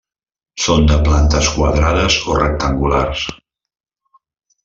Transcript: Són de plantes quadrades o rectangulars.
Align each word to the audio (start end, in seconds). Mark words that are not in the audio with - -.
Són 0.61 0.87
de 0.91 0.95
plantes 1.07 1.49
quadrades 1.57 2.17
o 2.33 2.39
rectangulars. 2.39 3.27